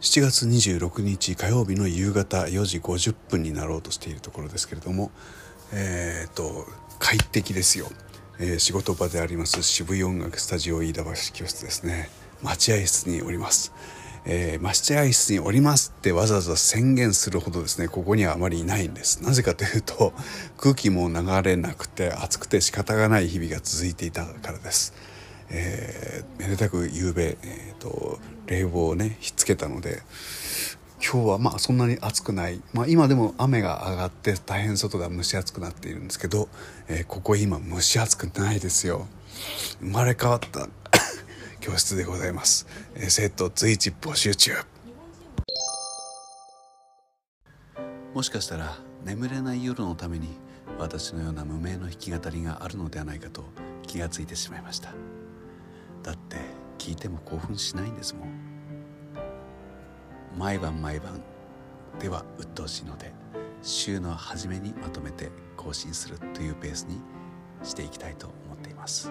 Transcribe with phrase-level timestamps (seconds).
[0.00, 5.10] 7月26日火曜日の夕方4時50分になろうとしているところですけれども
[5.72, 6.66] えっ、と
[6.98, 7.86] 快適ですよ、
[8.38, 12.10] えー、仕事場であります渋い音楽スタジオ飯田橋教室ですね。
[12.42, 13.72] 待合室におります。
[14.24, 19.22] えー、待合室におりますってわざわざ宣言するほどですねここにはあまりいないんです。
[19.22, 20.12] なぜかというと
[20.56, 24.92] 空気も流れなくて暑くて仕方がない日々が続いていたからです、
[25.50, 27.36] えー、めでたく夕べ、
[28.48, 30.02] 冷房をねひっつけたので
[31.00, 36.48] 今日はまあそんなに暑くない、まあ、今でも雨が上がって大変外が蒸し暑くなっているんですけど、
[36.88, 39.06] えー、ここ今蒸し暑くないですよ。
[39.80, 40.68] 生まれ変わった
[41.60, 42.66] 教室でございます、
[42.96, 44.52] えー、生徒随一募集中。
[48.12, 50.28] もしかしたら眠れない夜のために
[50.78, 53.44] 私のような無名の弾き語りがあるのではないかと
[53.86, 54.92] 気がついてしまいました。
[56.02, 56.36] だって
[56.78, 58.28] 聞いても興奮しないんですもん
[60.36, 61.20] 毎晩毎晩
[61.98, 63.12] では鬱陶しいので
[63.62, 67.00] 週の初めにまとめて更新するというペースに
[67.64, 69.10] していきたいと思っています。